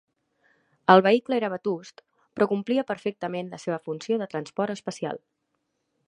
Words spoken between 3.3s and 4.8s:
la seva funció de transport